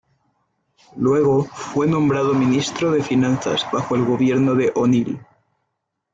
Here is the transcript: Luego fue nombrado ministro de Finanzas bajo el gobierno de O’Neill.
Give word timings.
Luego 0.97 1.43
fue 1.43 1.85
nombrado 1.85 2.33
ministro 2.33 2.89
de 2.89 3.03
Finanzas 3.03 3.67
bajo 3.71 3.95
el 3.95 4.03
gobierno 4.03 4.55
de 4.55 4.71
O’Neill. 4.73 5.19